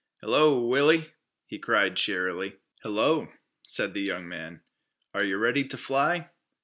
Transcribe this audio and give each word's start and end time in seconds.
"Hello, 0.19 0.65
Willie," 0.65 1.13
he 1.45 1.59
cried 1.59 1.95
cheerily. 1.95 2.57
"Hello," 2.81 3.31
said 3.61 3.93
the 3.93 4.01
young 4.01 4.27
man. 4.27 4.61
"Are 5.13 5.23
yeh 5.23 5.35
ready 5.35 5.63
t' 5.63 5.77
fly?" 5.77 6.31